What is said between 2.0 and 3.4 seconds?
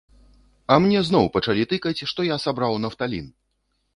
што я сабраў нафталін!